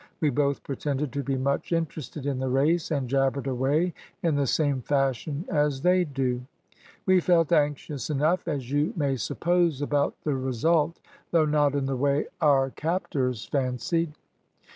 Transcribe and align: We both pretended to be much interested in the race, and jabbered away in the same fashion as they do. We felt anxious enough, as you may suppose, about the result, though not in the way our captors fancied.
We 0.19 0.31
both 0.31 0.63
pretended 0.63 1.11
to 1.13 1.21
be 1.21 1.37
much 1.37 1.71
interested 1.71 2.25
in 2.25 2.39
the 2.39 2.49
race, 2.49 2.89
and 2.89 3.07
jabbered 3.07 3.45
away 3.45 3.93
in 4.23 4.33
the 4.35 4.47
same 4.47 4.81
fashion 4.81 5.45
as 5.47 5.83
they 5.83 6.05
do. 6.05 6.41
We 7.05 7.19
felt 7.19 7.51
anxious 7.51 8.09
enough, 8.09 8.47
as 8.47 8.71
you 8.71 8.93
may 8.95 9.15
suppose, 9.15 9.79
about 9.79 10.15
the 10.23 10.33
result, 10.33 10.99
though 11.29 11.45
not 11.45 11.75
in 11.75 11.85
the 11.85 11.97
way 11.97 12.25
our 12.41 12.71
captors 12.71 13.45
fancied. 13.45 14.13